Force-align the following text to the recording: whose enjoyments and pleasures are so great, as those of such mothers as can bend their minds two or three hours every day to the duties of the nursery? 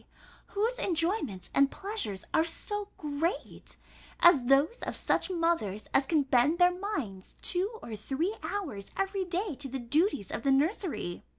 whose 0.55 0.79
enjoyments 0.79 1.51
and 1.53 1.69
pleasures 1.69 2.25
are 2.33 2.43
so 2.43 2.87
great, 2.97 3.77
as 4.19 4.45
those 4.45 4.79
of 4.81 4.95
such 4.95 5.29
mothers 5.29 5.87
as 5.93 6.07
can 6.07 6.23
bend 6.23 6.57
their 6.57 6.73
minds 6.75 7.35
two 7.43 7.77
or 7.83 7.95
three 7.95 8.33
hours 8.41 8.89
every 8.97 9.23
day 9.23 9.53
to 9.55 9.69
the 9.69 9.77
duties 9.77 10.31
of 10.31 10.41
the 10.41 10.51
nursery? 10.51 11.21